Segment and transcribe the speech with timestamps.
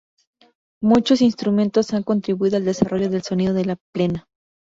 [0.81, 4.25] Muchos instrumentos han contribuido al desarrollo del sonido de la plena.